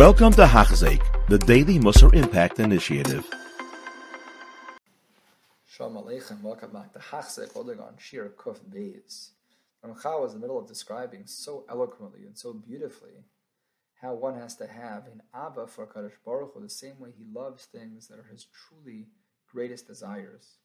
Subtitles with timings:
[0.00, 3.28] Welcome to Hachzik, the Daily Musar Impact Initiative.
[5.66, 9.32] Shalom Aleichem, welcome back to Hachzik, holding on Shiur Kuf Beis.
[9.84, 13.26] Ramchal was in the middle of describing so eloquently and so beautifully
[14.00, 17.26] how one has to have an Ava for Kadosh Baruch Hu the same way he
[17.30, 19.08] loves things that are his truly
[19.52, 20.56] greatest desires,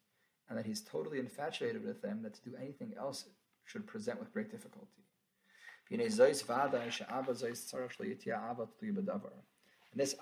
[0.48, 3.26] and that he's totally infatuated with them, that to do anything else
[3.66, 5.05] should present with great difficulty.
[5.88, 6.18] And this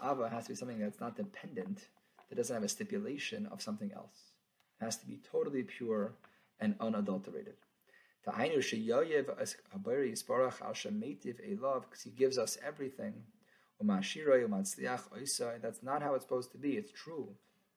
[0.02, 1.88] Ava has to be something that's not dependent,
[2.28, 4.34] that doesn't have a stipulation of something else.
[4.80, 6.12] It has to be totally pure
[6.60, 7.54] and unadulterated.
[8.24, 8.62] Because
[12.02, 13.14] he gives us everything.
[13.80, 14.16] That's
[15.82, 16.76] not how it's supposed to be.
[16.76, 17.28] It's true.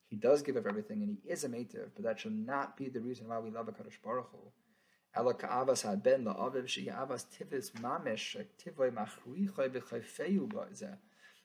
[0.10, 2.88] He does give us everything, and he is a meitiv, but that should not be
[2.88, 4.38] the reason why we love a Kadosh Baruch Hu.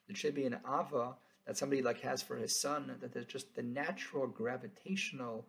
[0.09, 3.55] It should be an ava that somebody like has for his son, that there's just
[3.55, 5.45] the natural gravitational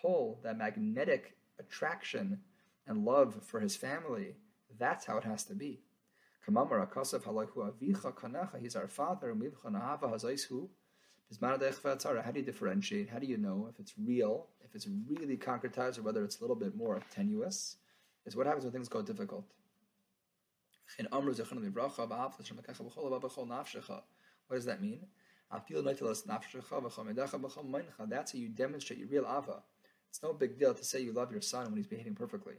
[0.00, 2.40] pull, that magnetic attraction
[2.86, 4.36] and love for his family.
[4.78, 5.80] That's how it has to be.
[8.60, 9.34] He's our father.
[11.40, 13.08] How do you differentiate?
[13.08, 16.40] How do you know if it's real, if it's really concretized, or whether it's a
[16.40, 17.76] little bit more tenuous?
[18.24, 19.44] Is what happens when things go difficult.
[24.46, 25.00] What does that mean?
[28.08, 29.62] That's how you demonstrate your real ava.
[30.08, 32.54] It's no big deal to say you love your son when he's behaving perfectly.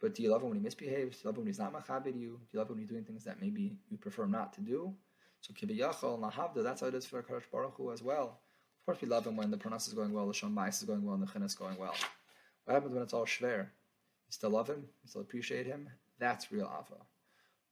[0.00, 1.18] But do you love him when he misbehaves?
[1.18, 2.38] Do you love him when he's not machabed you?
[2.38, 4.94] Do you love him when he's doing things that maybe you prefer not to do?
[5.40, 8.40] So kibiyachol nahavda, that's how it is for Kadosh Baruch Hu as well.
[8.80, 11.04] Of course, we love him when the parnassa is going well, the shomais is going
[11.04, 11.94] well, and the chin is going well.
[12.64, 13.60] What happens when it's all shver?
[13.60, 15.88] You still love him, you still appreciate him.
[16.18, 17.02] That's real ava.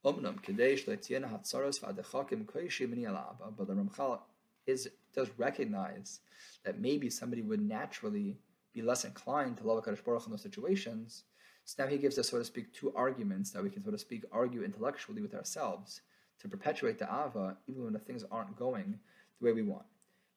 [0.05, 3.53] Umnam kadesh le'tien hatzaros v'adechakim koishim alaba.
[3.57, 4.21] But the Ramchal
[4.67, 6.21] is does recognize
[6.65, 8.37] that maybe somebody would naturally
[8.73, 11.25] be less inclined to love Kadosh Baruch Hu in those situations.
[11.65, 13.99] So now he gives us, so to speak, two arguments that we can, so to
[13.99, 16.03] speak, argue intellectually with ourselves
[16.41, 18.99] to perpetuate the Ava even when the things aren't going
[19.41, 19.87] the way we want.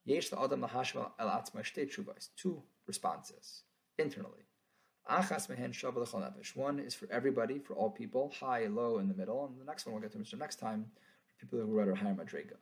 [0.04, 0.64] Yesh Adam
[2.36, 3.62] Two responses
[3.98, 4.44] internally.
[6.54, 9.86] One is for everybody, for all people, high, low, in the middle, and the next
[9.86, 10.38] one we'll get to Mr.
[10.38, 10.86] next time,
[11.36, 12.56] for people who are at higher madrega.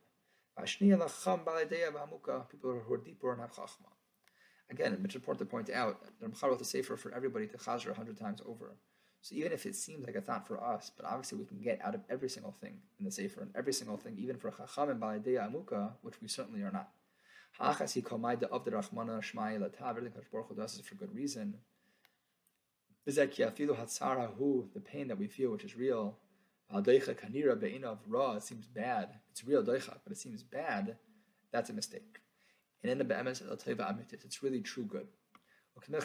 [2.49, 3.91] People who are deeper and have chachma.
[4.69, 7.91] Again, it's important to point out that Ramchal wrote the Sefer for everybody to chazer
[7.91, 8.75] a hundred times over.
[9.21, 11.81] So even if it seems like it's not for us, but obviously we can get
[11.83, 14.89] out of every single thing in the Sefer, and every single thing, even for Chacham
[14.89, 16.89] and Baladeya Amuka, which we certainly are not.
[17.59, 21.13] Ha'achas hi komayda of the Rachmana Shmai Latav, everything Baruch Hu does is for good
[21.13, 21.59] reason.
[23.05, 23.27] The
[24.85, 26.17] pain that we feel, which is real,
[26.71, 29.19] kanira ra, it seems bad.
[29.31, 30.97] It's real doicha, but it seems bad.
[31.51, 32.19] That's a mistake.
[32.83, 33.41] And in the be'emes
[34.11, 35.07] it's really true good.
[35.87, 35.95] He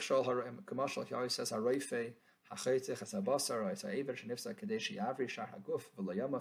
[1.14, 1.52] always says,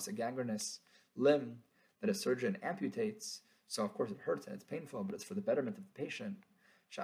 [0.08, 0.80] a gangrenous
[1.16, 1.58] limb
[2.02, 3.40] that a surgeon amputates.
[3.68, 6.00] So of course it hurts and it's painful, but it's for the betterment of the
[6.00, 6.38] patient.
[6.96, 7.04] It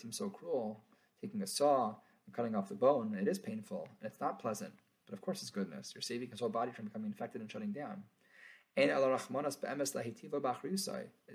[0.00, 0.84] seems so cruel,
[1.20, 1.94] taking a saw
[2.26, 3.16] and cutting off the bone.
[3.18, 4.74] It is painful and it's not pleasant,
[5.06, 5.92] but of course it's goodness.
[5.94, 8.02] You're saving his whole body from becoming infected and shutting down.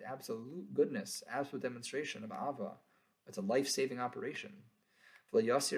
[0.07, 2.73] Absolute goodness, absolute demonstration of Ava.
[3.25, 4.51] It's a life-saving operation.
[5.33, 5.71] You're not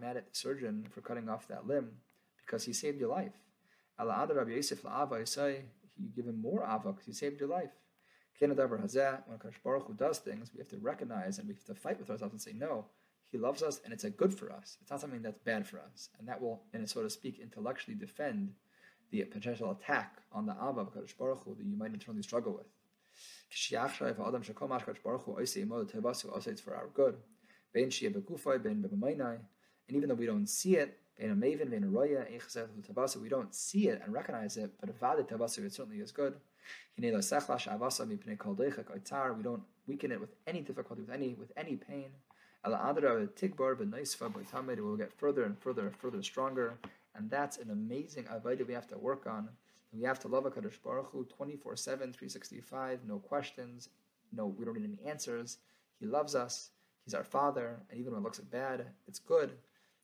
[0.00, 1.90] mad at the surgeon for cutting off that limb
[2.44, 3.32] because he saved your life.
[3.98, 4.06] You
[6.14, 7.70] give him more ava because he saved your life.
[8.38, 11.98] When Kadosh Baruch Hu does things, we have to recognize and we have to fight
[11.98, 12.84] with ourselves and say, no,
[13.32, 14.76] he loves us and it's a good for us.
[14.82, 16.10] It's not something that's bad for us.
[16.18, 18.52] And that will, in a so to speak, intellectually defend
[19.10, 22.66] the potential attack on the ava of Baruch Hu that you might internally struggle with.
[23.48, 23.78] For
[26.74, 27.16] our good.
[27.74, 27.92] And
[29.96, 31.28] even though we don't see it, we
[33.28, 34.96] don't see it and recognize it, but it
[35.72, 36.34] certainly is good.
[36.98, 37.22] We don't
[39.86, 42.10] weaken it with any difficulty, with any with any pain.
[42.64, 42.70] It
[44.82, 46.78] will get further and further and further stronger.
[47.14, 49.48] And that's an amazing avodah we have to work on.
[49.92, 53.88] We have to love HaKadosh Baruch Hu 24 7, 365, no questions,
[54.32, 55.58] no, we don't need any answers.
[55.98, 56.70] He loves us,
[57.04, 59.52] He's our Father, and even when it looks bad, it's good.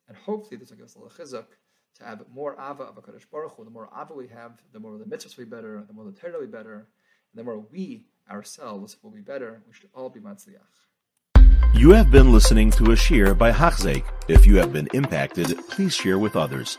[0.09, 1.47] And hopefully, this will give us a little chizuk
[1.99, 3.65] to have more ava of HaKadosh Baruch Hu.
[3.65, 6.13] The more ava we have, the more the mitzvahs will be better, the more the
[6.13, 6.87] Torah will be better, and
[7.35, 9.63] the more we ourselves will be better.
[9.67, 10.61] We should all be matzliach.
[11.75, 14.05] You have been listening to a shiur by Hachzeik.
[14.29, 16.79] If you have been impacted, please share with others